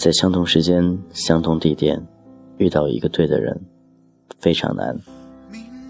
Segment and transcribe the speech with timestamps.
[0.00, 2.02] 在相同时间、相同地点
[2.56, 3.60] 遇到一个对的人，
[4.38, 4.96] 非常难；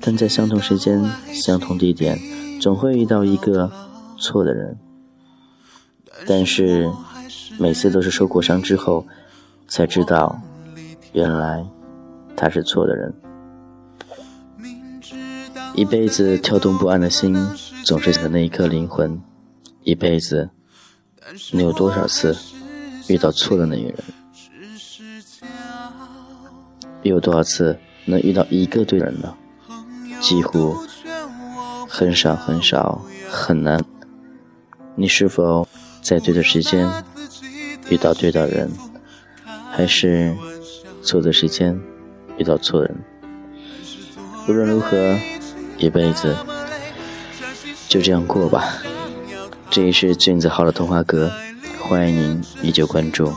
[0.00, 1.00] 但在相同时间、
[1.32, 2.18] 相同地点，
[2.60, 3.70] 总会遇到一个
[4.18, 4.76] 错的人。
[6.26, 6.90] 但是
[7.56, 9.06] 每次都是受过伤之后，
[9.68, 10.36] 才知道，
[11.12, 11.64] 原来
[12.36, 13.14] 他是错的人。
[15.76, 17.32] 一辈子跳动不安的心，
[17.84, 19.20] 总是想那一颗灵魂。
[19.84, 20.50] 一辈子，
[21.52, 22.36] 你有多少次
[23.08, 23.96] 遇到错的那个人？
[27.02, 29.34] 又有多少次能遇到一个对的人呢？
[30.20, 30.76] 几乎
[31.88, 33.00] 很少很少
[33.30, 33.82] 很难。
[34.94, 35.66] 你是否
[36.02, 36.88] 在对的时间
[37.88, 38.70] 遇到对的人，
[39.70, 40.34] 还是
[41.02, 41.80] 错的时间
[42.36, 42.96] 遇到错的人？
[44.48, 45.18] 无论如何。
[45.82, 46.36] 一辈子
[47.88, 48.82] 就这样过吧。
[49.70, 51.32] 这里是俊子号的童话阁，
[51.90, 53.34] 欢迎您依旧关注。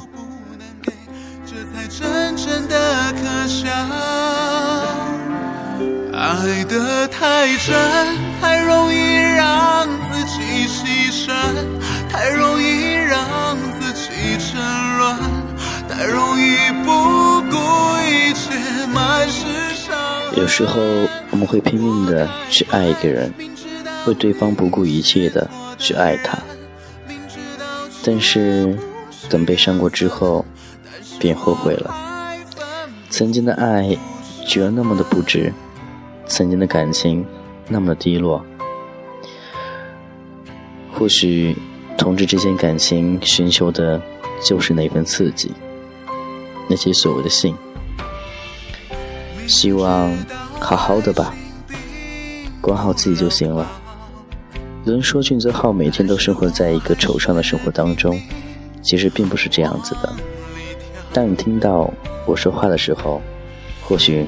[6.14, 7.76] 爱得太真，
[8.40, 11.34] 太容易让自己牺牲，
[12.08, 14.62] 太容易让自己沉
[15.00, 15.18] 沦，
[15.90, 17.58] 太容易不顾
[18.06, 18.54] 一切，
[18.94, 19.42] 满是
[19.74, 19.98] 伤。
[20.38, 20.80] 有时候。
[21.32, 23.34] 我们会拼命的去爱一个人，
[24.06, 26.38] 为对方不顾一切的去爱他，
[28.04, 28.78] 但是
[29.30, 30.46] 等被伤过之后，
[31.20, 31.94] 便后悔了。
[33.10, 33.98] 曾经的爱
[34.46, 35.54] 居然那么的不值，
[36.26, 37.26] 曾经的感情
[37.68, 38.44] 那么的低落。
[40.94, 41.56] 或许
[41.98, 44.02] 同志之间感情寻求的
[44.44, 45.52] 就是那份刺激，
[46.68, 47.56] 那些所谓的性。
[49.48, 50.12] 希望。
[50.64, 51.36] 好好的吧，
[52.62, 53.70] 管好自己就行了。
[54.86, 58.20] 有人说俊泽浩每天都生活在一个惆怅的生活当中，
[58.82, 60.14] 其实并不是这样子的。
[61.14, 61.90] 当你听到
[62.26, 63.22] 我说话的时候，
[63.82, 64.28] 或许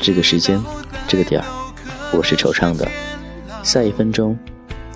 [0.00, 0.62] 这个时间、
[1.08, 1.46] 这个点儿，
[2.12, 2.86] 我是惆怅的。
[3.64, 4.38] 下一分钟，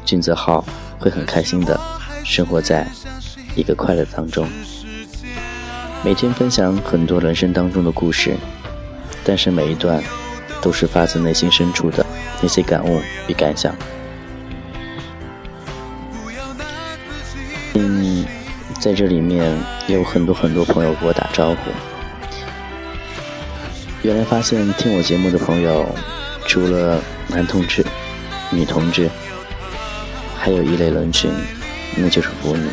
[0.05, 0.65] 俊泽浩
[1.01, 1.79] 会很开心的
[2.23, 2.87] 生活在
[3.57, 4.47] 一个快乐当中。
[6.05, 8.37] 每天分享很多人生当中的故事，
[9.25, 10.01] 但是每一段。
[10.63, 12.07] 都是发自内心深处的
[12.41, 13.75] 那些感悟与感想。
[17.75, 18.25] 嗯，
[18.81, 19.57] 在这里面
[19.87, 21.71] 有很多很多朋友给我打招呼。
[24.03, 25.89] 原来发现听我节目的朋友，
[26.47, 27.85] 除了男同志、
[28.51, 29.09] 女同志，
[30.37, 31.31] 还有一类人群，
[31.97, 32.69] 那就是腐女。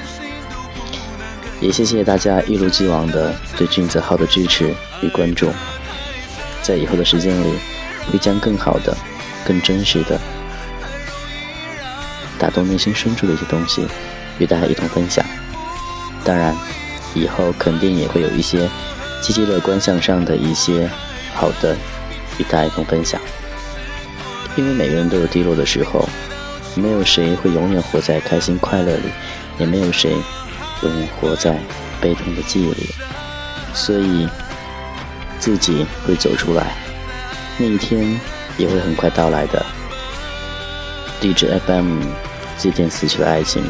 [1.62, 5.52] 也谢谢大家一如既往的对君子号的支持与关注，
[6.62, 7.54] 在以后的时间里。
[8.12, 8.98] 会将更好的、
[9.46, 10.20] 更真实的、
[12.40, 13.86] 打动内心深处的一些东西
[14.40, 15.24] 与大家一同分享。
[16.24, 16.56] 当然，
[17.14, 18.68] 以后肯定也会有一些
[19.22, 20.90] 积极乐观向上的一些
[21.36, 21.76] 好的
[22.38, 23.20] 与大家一同分享。
[24.56, 26.08] 因为每个人都有低落的时候，
[26.76, 29.10] 没有谁会永远活在开心快乐里，
[29.58, 30.12] 也没有谁
[30.82, 31.58] 永远活在
[32.02, 32.90] 悲痛的记忆里，
[33.74, 34.28] 所以
[35.40, 36.76] 自己会走出来。
[37.58, 38.20] 那一天
[38.58, 39.66] 也会很快到来的。
[41.22, 42.00] 地址 FM，
[42.58, 43.64] 祭奠死去的爱情，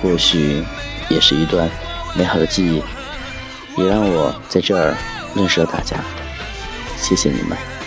[0.00, 0.62] 或许
[1.08, 1.68] 也是一段
[2.14, 2.82] 美好的记忆，
[3.80, 4.96] 也让我在这儿
[5.34, 5.96] 认识了大家。
[6.96, 7.77] 谢谢你们。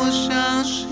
[0.00, 0.87] 我相信